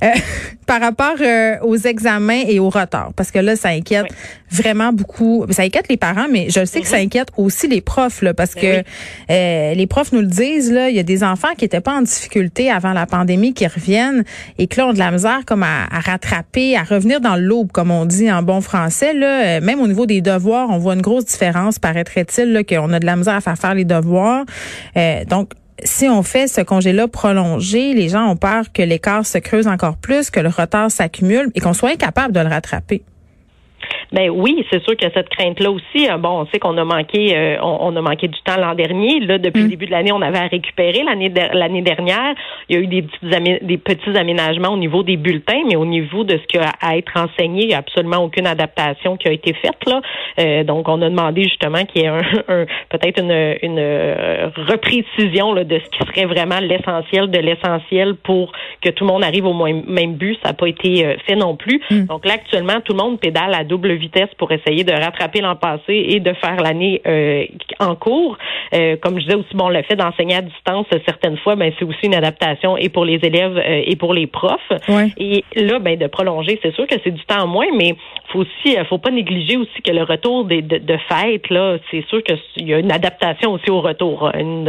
Euh, 0.02 0.06
par 0.70 0.81
rapport 0.81 1.17
euh, 1.20 1.56
aux 1.62 1.76
examens 1.76 2.44
et 2.46 2.61
au 2.61 2.70
retard, 2.70 3.11
parce 3.17 3.32
que 3.32 3.40
là, 3.40 3.56
ça 3.56 3.70
inquiète 3.70 4.06
vraiment 4.52 4.93
beaucoup. 4.93 5.44
Ça 5.50 5.62
inquiète 5.62 5.87
les 5.88 5.96
parents, 5.96 6.28
mais 6.31 6.46
je 6.49 6.64
sais 6.64 6.81
que 6.81 6.87
ça 6.87 6.99
mhm. 6.99 7.06
inquiète 7.06 7.28
aussi 7.37 7.67
les 7.67 7.81
profs, 7.81 8.22
là, 8.22 8.34
parce 8.34 8.55
ben 8.55 8.61
que 8.61 9.32
euh, 9.32 9.75
les 9.75 9.87
profs 9.88 10.12
nous 10.12 10.20
le 10.20 10.28
disent, 10.28 10.70
là, 10.70 10.88
il 10.88 10.94
y 10.94 11.00
a 11.00 11.02
des 11.02 11.25
enfants 11.25 11.49
qui 11.58 11.64
étaient 11.64 11.81
pas 11.81 11.94
en 11.94 12.02
difficulté 12.02 12.70
avant 12.70 12.93
la 12.93 13.06
pandémie 13.06 13.52
qui 13.52 13.67
reviennent 13.67 14.22
et 14.58 14.69
qui 14.69 14.78
là 14.78 14.87
ont 14.87 14.93
de 14.93 15.00
la 15.00 15.11
misère 15.11 15.40
comme 15.44 15.64
à, 15.64 15.88
à 15.90 15.99
rattraper, 15.99 16.76
à 16.76 16.84
revenir 16.84 17.20
dans 17.20 17.34
l'aube, 17.34 17.73
comme 17.73 17.90
on 17.90 18.05
dit 18.06 18.31
en 18.31 18.44
bon 18.44 18.61
français. 18.61 19.12
Là, 19.12 19.61
même 19.61 19.81
au 19.81 19.88
niveau 19.88 20.06
des 20.06 20.20
devoirs, 20.20 20.70
on 20.70 20.78
voit 20.78 20.94
une 20.94 21.02
grosse 21.02 21.25
différence, 21.25 21.81
paraîtrait-il, 21.81 22.64
qu'on 22.64 22.93
a 22.93 23.00
de 23.00 23.06
la 23.06 23.16
misère 23.16 23.34
à 23.34 23.40
faire 23.40 23.58
faire 23.58 23.75
les 23.75 23.84
devoirs. 23.84 24.44
Euh, 24.96 25.25
donc, 25.25 25.50
si 25.85 26.09
on 26.09 26.23
fait 26.23 26.49
ce 26.49 26.61
congé-là 26.61 27.09
prolongé, 27.09 27.94
les 27.94 28.09
gens 28.09 28.29
ont 28.29 28.37
peur 28.37 28.73
que 28.73 28.82
l'écart 28.82 29.27
se 29.27 29.38
creuse 29.38 29.67
encore 29.67 29.97
plus, 29.97 30.31
que 30.31 30.41
le 30.41 30.49
retard 30.49 30.91
s'accumule 30.91 31.50
et 31.55 31.61
qu'on 31.61 31.73
soit 31.73 31.91
incapable 31.91 32.32
de 32.32 32.41
le 32.41 32.49
rattraper. 32.49 33.03
Ben 34.12 34.29
oui, 34.29 34.67
c'est 34.71 34.83
sûr 34.83 34.97
que 34.97 35.07
cette 35.15 35.29
crainte-là 35.29 35.71
aussi. 35.71 36.11
Euh, 36.11 36.17
bon, 36.17 36.41
on 36.41 36.47
sait 36.47 36.59
qu'on 36.59 36.77
a 36.79 36.85
manqué, 36.85 37.37
euh, 37.37 37.57
on, 37.62 37.95
a 37.95 38.01
manqué 38.01 38.27
du 38.27 38.41
temps 38.43 38.57
l'an 38.57 38.75
dernier. 38.75 39.21
Là, 39.21 39.39
depuis 39.39 39.62
le 39.62 39.67
mm. 39.67 39.71
début 39.71 39.87
de 39.87 39.91
l'année, 39.93 40.12
on 40.12 40.21
avait 40.21 40.39
à 40.39 40.47
récupérer 40.49 41.05
l'année 41.05 41.33
l'année 41.53 41.83
dernière. 41.83 42.35
Il 42.69 42.77
y 42.77 42.79
a 42.79 42.83
eu 42.83 42.87
des 42.89 43.03
petits 43.03 43.61
des 43.62 43.79
petits 43.79 44.17
aménagements 44.17 44.71
au 44.71 44.77
niveau 44.77 45.03
des 45.03 45.17
bulletins, 45.17 45.62
mais 45.69 45.77
au 45.77 45.85
niveau 45.85 46.25
de 46.25 46.39
ce 46.39 46.47
qui 46.49 46.59
a 46.59 46.73
à 46.81 46.97
être 46.97 47.12
enseigné, 47.17 47.62
il 47.62 47.69
n'y 47.69 47.75
a 47.75 47.79
absolument 47.79 48.19
aucune 48.19 48.47
adaptation 48.47 49.17
qui 49.17 49.29
a 49.29 49.33
été 49.33 49.53
faite 49.53 49.79
là. 49.87 50.01
Euh, 50.41 50.65
donc, 50.65 50.89
on 50.89 51.01
a 51.03 51.09
demandé 51.09 51.45
justement 51.45 51.85
qu'il 51.85 52.03
y 52.03 52.05
ait 52.05 52.09
un, 52.09 52.21
peut-être 52.89 53.21
une, 53.21 53.57
une 53.62 53.81
reprécision 54.69 55.53
là, 55.53 55.65
de 55.65 55.79
ce 55.79 55.91
qui 55.91 56.07
serait 56.09 56.27
vraiment 56.27 56.59
l'essentiel 56.59 57.31
de 57.31 57.39
l'essentiel 57.39 58.17
pour 58.17 58.53
que 58.83 58.91
tout 58.91 59.05
le 59.05 59.12
monde 59.12 59.23
arrive 59.23 59.47
au 59.47 59.55
même 59.55 60.15
but. 60.15 60.37
Ça 60.43 60.49
n'a 60.49 60.55
pas 60.55 60.67
été 60.67 61.17
fait 61.27 61.37
non 61.37 61.55
plus. 61.55 61.81
Mm. 61.91 62.07
Donc 62.07 62.27
là, 62.27 62.35
actuellement, 62.35 62.81
tout 62.85 62.93
le 62.93 62.99
monde 62.99 63.21
pédale 63.21 63.55
à 63.55 63.62
double 63.62 64.00
vitesse 64.00 64.31
pour 64.38 64.50
essayer 64.50 64.85
de 64.85 64.93
rattraper 64.93 65.41
l'an 65.41 65.56
passé 65.56 66.06
et 66.08 66.20
de 66.20 66.32
faire 66.35 66.56
l'année 66.56 67.00
euh, 67.06 67.44
en 67.79 67.94
cours. 67.94 68.37
Euh, 68.75 68.97
comme 69.00 69.19
je 69.19 69.25
disais 69.25 69.37
aussi, 69.37 69.55
bon, 69.55 69.69
le 69.69 69.82
fait 69.82 69.97
d'enseigner 69.97 70.37
à 70.37 70.43
distance 70.43 70.87
certaines 71.06 71.37
fois, 71.38 71.56
ben 71.56 71.73
c'est 71.79 71.85
aussi 71.85 72.05
une 72.05 72.14
adaptation 72.14 72.76
et 72.76 72.88
pour 72.88 73.05
les 73.05 73.20
élèves 73.23 73.56
euh, 73.56 73.82
et 73.85 73.97
pour 73.97 74.14
les 74.14 74.26
profs. 74.26 74.73
Et 75.19 75.44
là, 75.55 75.79
ben 75.79 75.99
de 75.99 76.06
prolonger, 76.06 76.58
c'est 76.62 76.75
sûr 76.75 76.87
que 76.87 76.97
c'est 77.04 77.11
du 77.11 77.25
temps 77.25 77.45
en 77.45 77.47
moins, 77.47 77.66
mais 77.76 77.95
faut 78.33 78.40
aussi, 78.40 78.76
faut 78.88 78.99
pas 78.99 79.11
négliger 79.11 79.57
aussi 79.57 79.83
que 79.85 79.92
le 79.92 80.02
retour 80.02 80.45
des, 80.45 80.62
de, 80.62 80.78
de 80.78 80.97
fêtes 81.09 81.50
là, 81.50 81.76
c'est 81.90 82.04
sûr 82.09 82.23
qu'il 82.23 82.69
y 82.69 82.75
a 82.75 82.78
une 82.78 82.92
adaptation 82.92 83.52
aussi 83.52 83.71
au 83.71 83.80
retour. 83.80 84.30
Une, 84.38 84.64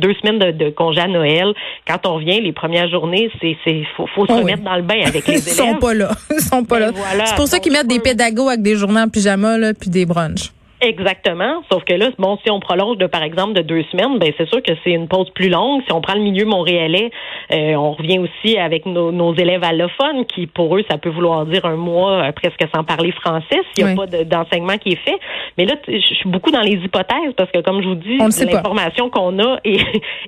deux 0.00 0.14
semaines 0.14 0.38
de, 0.38 0.50
de, 0.52 0.70
congé 0.70 1.00
à 1.00 1.08
Noël, 1.08 1.52
quand 1.86 2.06
on 2.06 2.14
revient 2.16 2.40
les 2.40 2.52
premières 2.52 2.88
journées, 2.88 3.30
c'est 3.40 3.56
c'est 3.64 3.82
faut, 3.96 4.06
faut 4.14 4.26
se 4.26 4.32
remettre 4.32 4.62
dans 4.62 4.76
le 4.76 4.82
bain 4.82 5.00
avec 5.04 5.26
les 5.26 5.34
élèves. 5.34 5.44
Ils 5.46 5.52
sont 5.52 5.74
pas 5.74 5.94
là, 5.94 6.10
ils 6.30 6.40
sont 6.40 6.64
pas 6.64 6.78
ben 6.78 6.92
là. 6.92 7.26
c'est 7.26 7.36
pour 7.36 7.46
ça 7.46 7.58
qu'ils 7.58 7.72
mettent 7.72 7.88
des 7.88 8.00
pédagogues 8.00 8.45
avec 8.48 8.62
des 8.62 8.76
journées 8.76 9.00
en 9.00 9.08
pyjama 9.08 9.58
là, 9.58 9.74
puis 9.74 9.90
des 9.90 10.06
brunchs. 10.06 10.52
Exactement. 10.80 11.62
Sauf 11.70 11.84
que 11.84 11.94
là, 11.94 12.10
bon, 12.18 12.38
si 12.44 12.50
on 12.50 12.60
prolonge 12.60 12.98
de, 12.98 13.06
par 13.06 13.22
exemple, 13.22 13.54
de 13.54 13.62
deux 13.62 13.82
semaines, 13.90 14.18
ben 14.18 14.30
c'est 14.36 14.48
sûr 14.48 14.62
que 14.62 14.72
c'est 14.84 14.90
une 14.90 15.08
pause 15.08 15.30
plus 15.30 15.48
longue. 15.48 15.82
Si 15.86 15.92
on 15.92 16.02
prend 16.02 16.14
le 16.14 16.20
milieu 16.20 16.44
montréalais, 16.44 17.10
euh, 17.52 17.74
on 17.74 17.92
revient 17.92 18.18
aussi 18.18 18.58
avec 18.58 18.84
nos, 18.84 19.10
nos, 19.10 19.34
élèves 19.34 19.64
allophones, 19.64 20.26
qui 20.26 20.46
pour 20.46 20.76
eux, 20.76 20.84
ça 20.90 20.98
peut 20.98 21.08
vouloir 21.08 21.46
dire 21.46 21.64
un 21.64 21.76
mois 21.76 22.28
euh, 22.28 22.32
presque 22.32 22.62
sans 22.74 22.84
parler 22.84 23.12
français 23.12 23.60
s'il 23.74 23.86
n'y 23.86 23.92
a 23.92 23.94
pas 23.94 24.06
d'enseignement 24.06 24.76
qui 24.76 24.90
est 24.90 25.04
fait. 25.04 25.18
Mais 25.56 25.64
là, 25.64 25.76
je 25.88 25.98
suis 25.98 26.28
beaucoup 26.28 26.50
dans 26.50 26.60
les 26.60 26.74
hypothèses 26.74 27.32
parce 27.36 27.50
que, 27.50 27.60
comme 27.60 27.82
je 27.82 27.88
vous 27.88 27.94
dis, 27.94 28.18
l'information 28.18 29.08
qu'on 29.08 29.38
a 29.38 29.58
est, 29.64 29.78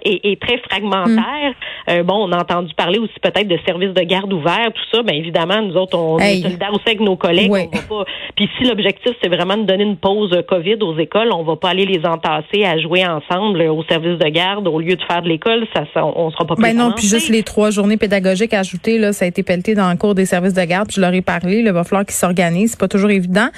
est, 0.04 0.40
très 0.40 0.58
fragmentaire. 0.58 1.50
Mm. 1.86 1.90
Euh, 1.90 2.02
bon, 2.02 2.26
on 2.26 2.32
a 2.32 2.38
entendu 2.38 2.72
parler 2.74 2.98
aussi 2.98 3.14
peut-être 3.20 3.48
de 3.48 3.58
services 3.66 3.92
de 3.92 4.02
garde 4.02 4.32
ouverts, 4.32 4.72
tout 4.74 4.96
ça. 4.96 5.02
Ben 5.02 5.14
évidemment, 5.14 5.60
nous 5.60 5.76
autres, 5.76 5.98
on 5.98 6.18
est 6.18 6.40
solidaires 6.40 6.72
aussi 6.72 6.84
avec 6.86 7.00
nos 7.00 7.16
collègues. 7.16 7.50
On 7.50 7.54
va 7.54 8.04
pas. 8.04 8.04
Puis 8.38 8.48
si 8.56 8.68
l'objectif 8.68 9.16
c'est 9.20 9.28
vraiment 9.28 9.56
de 9.56 9.64
donner 9.64 9.82
une 9.82 9.96
pause 9.96 10.30
COVID 10.46 10.76
aux 10.82 10.96
écoles, 10.96 11.30
on 11.32 11.42
va 11.42 11.56
pas 11.56 11.70
aller 11.70 11.84
les 11.84 12.06
entasser 12.06 12.64
à 12.64 12.78
jouer 12.78 13.04
ensemble 13.04 13.62
au 13.62 13.82
service 13.82 14.16
de 14.16 14.28
garde 14.28 14.68
au 14.68 14.78
lieu 14.78 14.94
de 14.94 15.02
faire 15.02 15.22
de 15.22 15.28
l'école. 15.28 15.66
Ça, 15.74 15.82
on 16.04 16.30
sera 16.30 16.44
pas. 16.44 16.54
Ben 16.54 16.76
non, 16.76 16.92
puis 16.92 17.08
juste 17.08 17.30
les 17.30 17.42
trois 17.42 17.72
journées 17.72 17.96
pédagogiques 17.96 18.54
ajoutées 18.54 18.98
là, 18.98 19.12
ça 19.12 19.24
a 19.24 19.28
été 19.28 19.42
pelleté 19.42 19.74
dans 19.74 19.90
le 19.90 19.96
cours 19.96 20.14
des 20.14 20.24
services 20.24 20.54
de 20.54 20.62
garde. 20.62 20.88
je 20.92 21.00
leur 21.00 21.12
ai 21.12 21.20
parlé. 21.20 21.58
il 21.58 21.72
va 21.72 21.82
falloir 21.82 22.06
qu'ils 22.06 22.14
s'organisent. 22.14 22.70
C'est 22.70 22.80
pas 22.80 22.86
toujours 22.86 23.10
évident. 23.10 23.48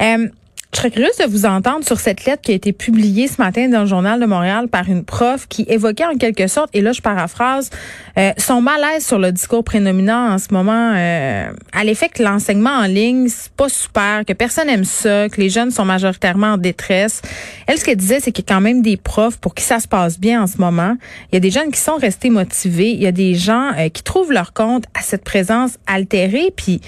Euh, 0.00 0.26
Je 0.74 0.80
serais 0.80 0.90
curieuse 0.90 1.16
de 1.18 1.30
vous 1.30 1.46
entendre 1.46 1.84
sur 1.84 2.00
cette 2.00 2.24
lettre 2.24 2.42
qui 2.42 2.50
a 2.50 2.54
été 2.56 2.72
publiée 2.72 3.28
ce 3.28 3.40
matin 3.40 3.68
dans 3.68 3.82
le 3.82 3.86
journal 3.86 4.18
de 4.18 4.26
Montréal 4.26 4.66
par 4.66 4.88
une 4.88 5.04
prof 5.04 5.46
qui 5.48 5.64
évoquait 5.68 6.04
en 6.04 6.16
quelque 6.16 6.48
sorte, 6.48 6.68
et 6.72 6.80
là 6.80 6.90
je 6.90 7.00
paraphrase, 7.00 7.70
euh, 8.18 8.32
son 8.38 8.60
malaise 8.60 9.06
sur 9.06 9.20
le 9.20 9.30
discours 9.30 9.62
prédominant 9.62 10.32
en 10.32 10.38
ce 10.38 10.52
moment 10.52 10.92
euh, 10.96 11.46
à 11.72 11.84
l'effet 11.84 12.08
que 12.08 12.24
l'enseignement 12.24 12.72
en 12.72 12.86
ligne, 12.86 13.28
c'est 13.28 13.52
pas 13.52 13.68
super, 13.68 14.24
que 14.26 14.32
personne 14.32 14.68
aime 14.68 14.82
ça, 14.82 15.28
que 15.28 15.40
les 15.40 15.48
jeunes 15.48 15.70
sont 15.70 15.84
majoritairement 15.84 16.54
en 16.54 16.58
détresse. 16.58 17.22
Elle, 17.68 17.78
ce 17.78 17.84
qu'elle 17.84 17.96
disait, 17.96 18.18
c'est 18.18 18.32
qu'il 18.32 18.44
y 18.44 18.52
a 18.52 18.54
quand 18.56 18.60
même 18.60 18.82
des 18.82 18.96
profs 18.96 19.36
pour 19.36 19.54
qui 19.54 19.62
ça 19.62 19.78
se 19.78 19.86
passe 19.86 20.18
bien 20.18 20.42
en 20.42 20.48
ce 20.48 20.58
moment. 20.58 20.96
Il 21.30 21.36
y 21.36 21.38
a 21.38 21.40
des 21.40 21.52
jeunes 21.52 21.70
qui 21.70 21.80
sont 21.80 21.96
restés 21.96 22.30
motivés. 22.30 22.90
Il 22.90 23.00
y 23.00 23.06
a 23.06 23.12
des 23.12 23.36
gens 23.36 23.70
euh, 23.78 23.90
qui 23.90 24.02
trouvent 24.02 24.32
leur 24.32 24.52
compte 24.52 24.86
à 24.98 25.02
cette 25.02 25.22
présence 25.22 25.78
altérée. 25.86 26.52
Puis 26.56 26.80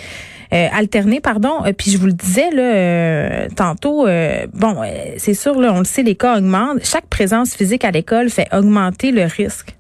euh, 0.53 0.67
alterner, 0.73 1.21
pardon. 1.21 1.65
Euh, 1.65 1.73
puis 1.73 1.91
je 1.91 1.99
vous 1.99 2.07
le 2.07 2.13
disais 2.13 2.51
là 2.51 2.63
euh, 2.63 3.49
tantôt, 3.57 4.07
bon, 4.55 4.77
c'est 5.17 5.35
sûr, 5.35 5.59
là, 5.59 5.73
on 5.75 5.79
le 5.79 5.85
sait, 5.85 6.03
les 6.03 6.15
cas 6.15 6.39
augmentent. 6.39 6.85
Chaque 6.85 7.07
présence 7.07 7.55
physique 7.55 7.85
à 7.85 7.91
l'école 7.91 8.31
fait 8.31 8.49
augmenter 8.53 9.13
le 9.13 9.25
risque. 9.25 9.77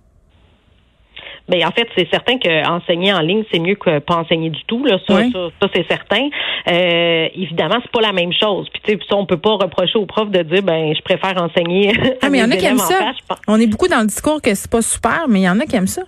Ben, 1.48 1.64
en 1.64 1.70
fait, 1.70 1.86
c'est 1.96 2.08
certain 2.10 2.38
qu'enseigner 2.38 3.12
en 3.12 3.20
ligne, 3.20 3.44
c'est 3.52 3.60
mieux 3.60 3.76
que 3.76 4.00
pas 4.00 4.16
enseigner 4.16 4.50
du 4.50 4.62
tout. 4.66 4.84
Là. 4.84 4.98
Ça, 5.06 5.22
ça, 5.32 5.68
c'est 5.72 5.86
certain. 5.86 6.28
Euh, 6.68 7.28
évidemment, 7.34 7.76
c'est 7.82 7.92
pas 7.92 8.00
la 8.00 8.12
même 8.12 8.32
chose. 8.32 8.68
Puis 8.72 8.82
tu 8.84 8.92
sais, 8.92 9.14
on 9.14 9.26
peut 9.26 9.36
pas 9.36 9.54
reprocher 9.54 9.96
aux 9.96 10.06
profs 10.06 10.30
de 10.30 10.42
dire 10.42 10.62
ben 10.62 10.92
je 10.96 11.02
préfère 11.02 11.40
enseigner. 11.40 11.92
Ah, 12.20 12.30
mais 12.30 12.38
il 12.38 12.40
y 12.40 12.44
en 12.44 12.50
a 12.50 12.56
qui 12.56 12.66
aiment 12.66 12.78
ça. 12.78 13.12
on 13.46 13.60
est 13.60 13.68
beaucoup 13.68 13.86
dans 13.86 14.00
le 14.00 14.06
discours 14.06 14.42
que 14.42 14.54
c'est 14.54 14.70
pas 14.70 14.82
super, 14.82 15.26
mais 15.28 15.40
il 15.40 15.44
y 15.44 15.48
en 15.48 15.60
a 15.60 15.66
qui 15.66 15.76
aiment 15.76 15.86
ça. 15.86 16.02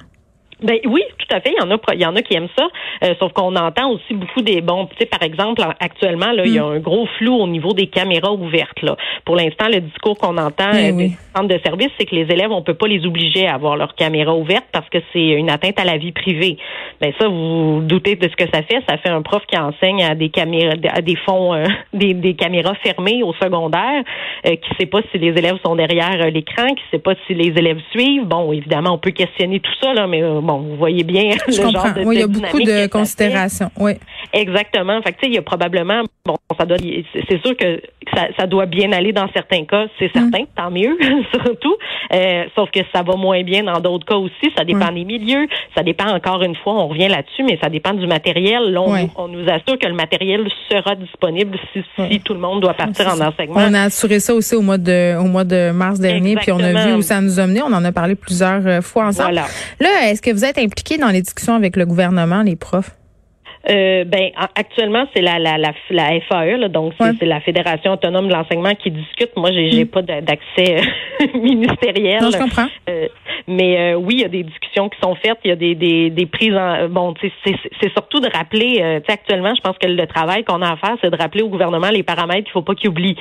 Ben 0.61 0.79
oui, 0.87 1.03
tout 1.19 1.35
à 1.35 1.41
fait. 1.41 1.53
Il 1.57 1.62
y 1.62 1.65
en 1.65 1.71
a, 1.71 1.79
il 1.95 2.00
y 2.00 2.07
en 2.07 2.17
a 2.17 2.23
qui 2.23 2.35
aiment 2.35 2.49
ça. 2.57 2.67
Euh, 3.05 3.15
sauf 3.21 3.33
qu'on 3.33 3.55
entend 3.55 3.91
aussi 3.93 4.15
beaucoup 4.15 4.43
des 4.43 4.61
bons. 4.61 4.87
Tu 4.87 4.97
sais, 4.99 5.07
par 5.07 5.23
exemple, 5.23 5.62
actuellement, 5.79 6.33
là, 6.33 6.45
il 6.45 6.55
y 6.55 6.59
a 6.59 6.65
mm. 6.65 6.73
un 6.73 6.79
gros 6.81 7.07
flou 7.19 7.35
au 7.35 7.47
niveau 7.47 7.73
des 7.75 7.87
caméras 7.87 8.33
ouvertes. 8.33 8.83
Là, 8.83 8.97
pour 9.25 9.37
l'instant, 9.37 9.67
le 9.69 9.81
discours 9.81 10.19
qu'on 10.19 10.37
entend 10.37 10.73
eh 10.75 10.91
euh, 10.91 11.09
centre 11.37 11.49
de 11.49 11.61
service, 11.65 11.91
c'est 11.99 12.07
que 12.07 12.15
les 12.15 12.23
élèves, 12.33 12.50
on 12.50 12.62
peut 12.62 12.75
pas 12.75 12.88
les 12.88 13.07
obliger 13.07 13.47
à 13.47 13.55
avoir 13.55 13.77
leur 13.77 13.95
caméra 13.95 14.35
ouverte 14.35 14.65
parce 14.73 14.88
que 14.88 14.99
c'est 15.12 15.29
une 15.29 15.50
atteinte 15.50 15.79
à 15.79 15.85
la 15.85 15.97
vie 15.97 16.12
privée. 16.12 16.57
Ben 17.00 17.12
ça, 17.21 17.29
vous, 17.29 17.77
vous 17.77 17.81
doutez 17.83 18.17
de 18.17 18.29
ce 18.29 18.35
que 18.35 18.50
ça 18.53 18.62
fait. 18.62 18.83
Ça 18.88 18.99
fait 18.99 19.11
un 19.11 19.23
prof 19.23 19.43
qui 19.47 19.57
enseigne 19.57 20.03
à 20.03 20.17
des 20.17 20.31
caméras, 20.31 20.75
à 20.93 21.03
des 21.03 21.17
fonds, 21.17 21.55
euh, 21.55 21.67
des, 21.93 22.15
des, 22.15 22.35
caméras 22.35 22.75
fermées 22.83 23.23
au 23.23 23.33
secondaire, 23.35 24.03
euh, 24.47 24.57
qui 24.57 24.71
sait 24.79 24.87
pas 24.87 25.00
si 25.12 25.19
les 25.19 25.29
élèves 25.29 25.59
sont 25.65 25.77
derrière 25.77 26.31
l'écran, 26.33 26.67
qui 26.75 26.83
sait 26.91 26.99
pas 26.99 27.15
si 27.27 27.35
les 27.35 27.57
élèves 27.57 27.81
suivent. 27.93 28.25
Bon, 28.25 28.53
évidemment, 28.53 28.95
on 28.95 28.99
peut 28.99 29.12
questionner 29.12 29.61
tout 29.61 29.75
ça 29.81 29.95
là, 29.95 30.09
mais 30.09 30.23
bon, 30.49 30.59
vous 30.61 30.76
voyez 30.76 31.05
bien 31.05 31.37
le 31.47 31.52
genre 31.52 31.73
de, 31.73 32.05
oui, 32.05 32.17
il 32.17 32.21
y 32.21 32.23
a 32.23 32.26
beaucoup 32.26 32.61
de 32.61 32.87
considérations. 32.87 33.71
Oui. 33.78 33.93
Exactement. 34.33 35.00
Fait 35.02 35.12
que, 35.12 35.26
il 35.26 35.35
y 35.35 35.38
a 35.38 35.43
probablement, 35.43 36.02
bon, 36.28 36.37
ça 36.58 36.66
doit, 36.66 36.76
c'est 36.78 37.42
sûr 37.42 37.56
que 37.56 37.80
ça, 38.14 38.28
ça, 38.38 38.47
doit 38.47 38.66
bien 38.66 38.92
aller 38.92 39.12
dans 39.12 39.28
certains 39.32 39.64
cas, 39.64 39.87
c'est 39.99 40.11
certain, 40.12 40.42
mm. 40.42 40.47
tant 40.56 40.70
mieux, 40.70 40.97
surtout. 41.32 41.76
Euh, 42.12 42.44
sauf 42.54 42.70
que 42.70 42.80
ça 42.94 43.02
va 43.02 43.16
moins 43.16 43.42
bien 43.42 43.64
dans 43.64 43.80
d'autres 43.80 44.06
cas 44.06 44.16
aussi. 44.16 44.52
Ça 44.56 44.64
dépend 44.64 44.92
des 44.92 45.04
milieux. 45.04 45.47
Ça 45.76 45.82
dépend 45.82 46.08
encore 46.14 46.42
une 46.42 46.56
fois, 46.56 46.75
on 46.75 46.88
revient 46.88 47.08
là-dessus, 47.08 47.42
mais 47.44 47.58
ça 47.62 47.68
dépend 47.68 47.94
du 47.94 48.06
matériel. 48.06 48.73
Là, 48.73 48.82
on, 49.16 49.28
nous 49.28 49.44
assure 49.49 49.78
que 49.78 49.87
le 49.87 49.94
matériel 49.94 50.47
sera 50.70 50.94
disponible 50.94 51.58
si, 51.73 51.82
si 52.11 52.20
tout 52.20 52.35
le 52.35 52.40
monde 52.40 52.61
doit 52.61 52.75
partir 52.75 53.08
en 53.08 53.20
enseignement. 53.20 53.56
On 53.58 53.75
a 53.75 53.82
assuré 53.82 54.20
ça 54.20 54.35
aussi 54.35 54.54
au 54.54 54.62
mois 54.62 54.78
de, 54.78 55.16
au 55.18 55.25
mois 55.25 55.44
de 55.44 55.70
mars 55.70 55.99
dernier, 55.99 56.37
puis 56.37 56.52
on 56.52 56.61
a 56.61 56.87
vu 56.87 56.94
où 56.94 57.02
ça 57.02 57.20
nous 57.20 57.38
a 57.38 57.47
mené. 57.47 57.62
On 57.62 57.73
en 57.73 57.85
a 57.85 57.92
parlé 57.92 58.14
plusieurs 58.14 58.66
euh, 58.66 58.80
fois 58.80 59.06
ensemble. 59.06 59.32
Voilà. 59.32 59.47
Là, 59.80 60.11
est-ce 60.11 60.23
que 60.23 60.30
vous 60.30 60.44
êtes 60.44 60.58
impliqué 60.58 60.99
dans 60.99 61.08
les 61.08 61.23
discussions 61.23 61.54
avec 61.54 61.76
le 61.76 61.87
gouvernement, 61.87 62.42
les 62.42 62.56
profs? 62.56 62.90
Euh, 63.70 64.04
ben 64.04 64.30
actuellement 64.54 65.06
c'est 65.14 65.20
la 65.20 65.38
la 65.38 65.58
la, 65.58 65.72
la 65.90 66.20
FAE 66.22 66.56
là, 66.56 66.68
donc 66.68 66.94
c'est 66.98 67.26
la 67.26 67.40
Fédération 67.40 67.92
autonome 67.92 68.28
de 68.28 68.32
l'enseignement 68.32 68.75
qui 68.75 68.90
discute. 68.90 69.37
Moi 69.37 69.52
j'ai 69.52 69.70
j'ai 69.70 69.84
mm. 69.84 69.88
pas 69.88 70.02
d'accès 70.02 70.78
euh, 70.78 71.26
ministériel. 71.38 72.22
Non, 72.22 72.30
je 72.30 72.38
comprends. 72.38 72.68
Euh, 72.88 73.08
mais 73.46 73.78
euh, 73.78 73.96
oui, 73.96 74.14
il 74.14 74.20
y 74.20 74.25
a 74.25 74.28
des 74.28 74.42
discussions 74.42 74.88
qui 74.88 74.98
sont 75.02 75.14
faites, 75.16 75.38
il 75.44 75.48
y 75.48 75.52
a 75.52 75.56
des 75.56 75.75
des, 75.75 76.08
des 76.08 76.26
prises 76.26 76.56
en 76.56 76.88
bon, 76.88 77.12
c'est 77.44 77.92
surtout 77.92 78.20
de 78.20 78.28
rappeler. 78.32 78.76
tu 78.76 79.06
sais 79.06 79.12
actuellement, 79.12 79.54
je 79.54 79.60
pense 79.60 79.76
que 79.76 79.87
le 79.87 80.06
travail 80.06 80.44
qu'on 80.44 80.62
a 80.62 80.72
à 80.72 80.76
faire, 80.76 80.96
c'est 81.02 81.10
de 81.10 81.16
rappeler 81.16 81.42
au 81.42 81.48
gouvernement 81.48 81.90
les 81.90 82.02
paramètres. 82.02 82.48
Il 82.48 82.52
faut 82.52 82.62
pas 82.62 82.75
qu'il 82.75 82.88
oublie. 82.88 83.16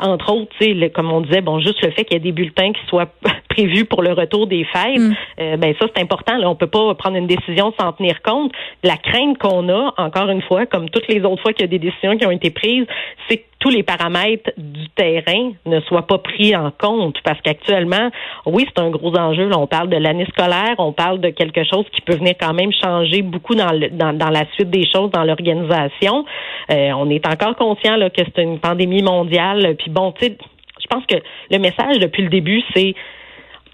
entre 0.00 0.32
autres, 0.34 0.50
tu 0.58 0.78
sais, 0.78 0.90
comme 0.90 1.10
on 1.10 1.22
disait, 1.22 1.40
bon, 1.40 1.58
juste 1.60 1.82
le 1.82 1.90
fait 1.92 2.04
qu'il 2.04 2.14
y 2.14 2.16
ait 2.16 2.20
des 2.20 2.32
bulletins 2.32 2.72
qui 2.72 2.84
soient 2.88 3.08
prévus 3.50 3.84
pour 3.84 4.02
le 4.02 4.12
retour 4.12 4.46
des 4.46 4.64
fêtes, 4.64 4.98
mm. 4.98 5.56
ben 5.56 5.74
ça 5.78 5.86
c'est 5.94 6.02
important. 6.02 6.36
Là, 6.38 6.48
on 6.48 6.54
peut 6.54 6.66
pas 6.66 6.94
prendre 6.94 7.16
une 7.16 7.26
décision 7.26 7.72
sans 7.78 7.92
tenir 7.92 8.22
compte. 8.22 8.52
La 8.82 8.96
crainte 8.96 9.38
qu'on 9.38 9.60
encore 9.68 10.30
une 10.30 10.42
fois, 10.42 10.66
comme 10.66 10.88
toutes 10.88 11.08
les 11.08 11.22
autres 11.24 11.42
fois 11.42 11.52
qu'il 11.52 11.62
y 11.62 11.64
a 11.64 11.68
des 11.68 11.78
décisions 11.78 12.16
qui 12.16 12.26
ont 12.26 12.30
été 12.30 12.50
prises, 12.50 12.86
c'est 13.28 13.38
que 13.38 13.44
tous 13.58 13.68
les 13.68 13.82
paramètres 13.82 14.50
du 14.56 14.88
terrain 14.90 15.52
ne 15.66 15.80
soient 15.80 16.06
pas 16.06 16.18
pris 16.18 16.56
en 16.56 16.70
compte 16.70 17.16
parce 17.22 17.40
qu'actuellement, 17.42 18.10
oui, 18.46 18.66
c'est 18.66 18.82
un 18.82 18.88
gros 18.88 19.14
enjeu. 19.14 19.48
Là, 19.48 19.58
on 19.58 19.66
parle 19.66 19.90
de 19.90 19.96
l'année 19.96 20.26
scolaire, 20.32 20.74
on 20.78 20.92
parle 20.92 21.20
de 21.20 21.28
quelque 21.28 21.62
chose 21.64 21.84
qui 21.92 22.00
peut 22.00 22.16
venir 22.16 22.34
quand 22.40 22.54
même 22.54 22.72
changer 22.72 23.20
beaucoup 23.20 23.54
dans, 23.54 23.70
dans, 23.92 24.30
la 24.30 24.44
suite 24.54 24.70
des 24.70 24.86
choses, 24.90 25.10
dans 25.10 25.24
l'organisation. 25.24 26.24
Euh, 26.70 26.90
on 26.96 27.10
est 27.10 27.26
encore 27.26 27.54
conscient 27.56 27.96
là, 27.96 28.08
que 28.08 28.22
c'est 28.24 28.42
une 28.42 28.58
pandémie 28.58 29.02
mondiale. 29.02 29.76
Puis 29.78 29.90
bon, 29.90 30.12
tu 30.12 30.26
sais, 30.26 30.38
je 30.80 30.86
pense 30.86 31.04
que 31.04 31.16
le 31.50 31.58
message 31.58 31.98
depuis 31.98 32.22
le 32.22 32.30
début, 32.30 32.62
c'est 32.74 32.94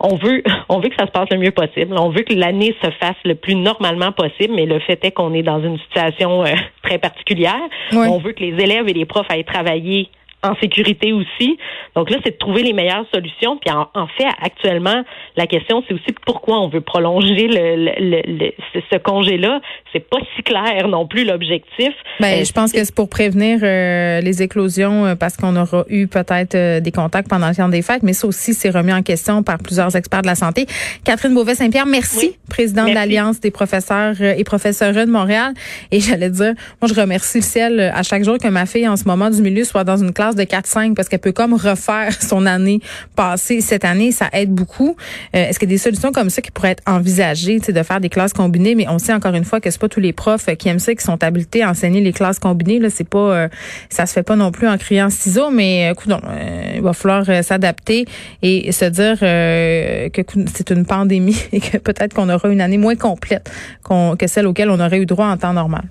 on 0.00 0.16
veut, 0.16 0.42
on 0.68 0.80
veut 0.80 0.88
que 0.88 0.96
ça 0.96 1.06
se 1.06 1.12
passe 1.12 1.28
le 1.30 1.38
mieux 1.38 1.50
possible. 1.50 1.96
On 1.98 2.10
veut 2.10 2.22
que 2.22 2.34
l'année 2.34 2.74
se 2.82 2.90
fasse 2.90 3.16
le 3.24 3.34
plus 3.34 3.54
normalement 3.54 4.12
possible, 4.12 4.54
mais 4.54 4.66
le 4.66 4.78
fait 4.80 5.04
est 5.04 5.12
qu'on 5.12 5.34
est 5.34 5.42
dans 5.42 5.62
une 5.62 5.78
situation 5.78 6.44
euh, 6.44 6.54
très 6.82 6.98
particulière. 6.98 7.60
On 7.92 8.18
veut 8.18 8.32
que 8.32 8.42
les 8.42 8.62
élèves 8.62 8.88
et 8.88 8.92
les 8.92 9.04
profs 9.04 9.30
aillent 9.30 9.44
travailler 9.44 10.08
en 10.42 10.54
sécurité 10.56 11.12
aussi. 11.12 11.58
Donc 11.94 12.10
là, 12.10 12.18
c'est 12.24 12.32
de 12.32 12.38
trouver 12.38 12.62
les 12.62 12.72
meilleures 12.72 13.06
solutions. 13.12 13.56
Puis 13.58 13.74
en, 13.74 14.06
fait, 14.16 14.26
actuellement, 14.42 15.02
la 15.36 15.46
question, 15.46 15.82
c'est 15.86 15.94
aussi 15.94 16.14
pourquoi 16.24 16.60
on 16.60 16.68
veut 16.68 16.80
prolonger 16.80 17.48
le, 17.48 18.52
ce 18.74 18.98
congé-là. 18.98 19.60
C'est 19.92 20.08
pas 20.08 20.18
si 20.36 20.42
clair 20.42 20.88
non 20.88 21.06
plus 21.06 21.24
l'objectif. 21.24 21.92
Ben, 22.20 22.40
euh, 22.40 22.44
je 22.44 22.52
pense 22.52 22.72
que 22.72 22.84
c'est 22.84 22.94
pour 22.94 23.08
prévenir 23.08 23.60
euh, 23.62 24.20
les 24.20 24.42
éclosions 24.42 25.06
euh, 25.06 25.14
parce 25.14 25.36
qu'on 25.36 25.56
aura 25.56 25.84
eu 25.88 26.06
peut-être 26.06 26.80
des 26.80 26.92
contacts 26.92 27.28
pendant 27.28 27.48
le 27.48 27.54
temps 27.54 27.68
des 27.68 27.82
fêtes, 27.82 28.02
mais 28.02 28.12
ça 28.12 28.26
aussi, 28.26 28.54
c'est 28.54 28.70
remis 28.70 28.92
en 28.92 29.02
question 29.02 29.42
par 29.42 29.58
plusieurs 29.58 29.96
experts 29.96 30.22
de 30.22 30.26
la 30.26 30.34
santé. 30.34 30.66
Catherine 31.04 31.34
Beauvais-Saint-Pierre, 31.34 31.86
merci, 31.86 32.36
présidente 32.48 32.88
de 32.88 32.94
l'Alliance 32.94 33.40
des 33.40 33.50
professeurs 33.50 34.20
et 34.20 34.44
professeurs 34.44 34.92
de 34.92 35.10
Montréal. 35.10 35.54
Et 35.90 36.00
j'allais 36.00 36.30
dire, 36.30 36.52
moi, 36.80 36.88
je 36.88 36.98
remercie 36.98 37.38
le 37.38 37.42
ciel 37.42 37.80
à 37.94 38.02
chaque 38.02 38.22
jour 38.22 38.38
que 38.38 38.48
ma 38.48 38.66
fille, 38.66 38.86
en 38.86 38.96
ce 38.96 39.04
moment 39.04 39.30
du 39.30 39.40
milieu, 39.40 39.64
soit 39.64 39.84
dans 39.84 39.96
une 39.96 40.12
classe 40.12 40.35
de 40.36 40.42
4-5 40.42 40.94
parce 40.94 41.08
qu'elle 41.08 41.20
peut 41.20 41.32
comme 41.32 41.54
refaire 41.54 42.12
son 42.22 42.46
année 42.46 42.80
passée 43.14 43.60
cette 43.60 43.84
année. 43.84 44.12
Ça 44.12 44.28
aide 44.32 44.52
beaucoup. 44.52 44.96
Euh, 45.34 45.48
est-ce 45.48 45.58
qu'il 45.58 45.68
y 45.68 45.72
a 45.72 45.74
des 45.74 45.82
solutions 45.82 46.12
comme 46.12 46.30
ça 46.30 46.42
qui 46.42 46.50
pourraient 46.50 46.72
être 46.72 46.82
envisagées, 46.86 47.58
de 47.58 47.82
faire 47.82 48.00
des 48.00 48.08
classes 48.08 48.32
combinées? 48.32 48.74
Mais 48.74 48.86
on 48.88 48.98
sait 48.98 49.12
encore 49.12 49.34
une 49.34 49.44
fois 49.44 49.60
que 49.60 49.70
c'est 49.70 49.80
pas 49.80 49.88
tous 49.88 50.00
les 50.00 50.12
profs 50.12 50.46
qui 50.56 50.68
aiment 50.68 50.78
ça, 50.78 50.94
qui 50.94 51.04
sont 51.04 51.22
habilités 51.22 51.62
à 51.62 51.70
enseigner 51.70 52.00
les 52.00 52.12
classes 52.12 52.38
combinées. 52.38 52.78
Là, 52.78 52.88
c'est 52.90 53.08
pas, 53.08 53.18
euh, 53.18 53.48
ça 53.88 54.06
se 54.06 54.12
fait 54.12 54.22
pas 54.22 54.36
non 54.36 54.50
plus 54.52 54.68
en 54.68 54.78
criant 54.78 55.10
ciseaux, 55.10 55.50
mais 55.50 55.90
écoute, 55.90 56.10
euh, 56.10 56.72
il 56.76 56.82
va 56.82 56.92
falloir 56.92 57.24
s'adapter 57.42 58.06
et 58.42 58.70
se 58.72 58.84
dire 58.84 59.18
que 59.18 60.22
c'est 60.54 60.70
une 60.70 60.84
pandémie 60.84 61.36
et 61.52 61.60
que 61.60 61.78
peut-être 61.78 62.14
qu'on 62.14 62.28
aura 62.28 62.48
une 62.48 62.60
année 62.60 62.78
moins 62.78 62.96
complète 62.96 63.50
que 64.18 64.26
celle 64.26 64.46
auquel 64.46 64.70
on 64.70 64.80
aurait 64.80 64.98
eu 64.98 65.06
droit 65.06 65.26
en 65.26 65.36
temps 65.36 65.52
normal. 65.52 65.84